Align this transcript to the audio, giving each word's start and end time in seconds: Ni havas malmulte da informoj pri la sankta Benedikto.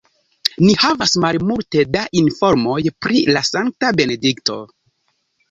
Ni 0.61 0.69
havas 0.83 1.11
malmulte 1.25 1.83
da 1.97 2.05
informoj 2.23 2.79
pri 3.07 3.23
la 3.37 3.45
sankta 3.51 3.93
Benedikto. 4.01 4.59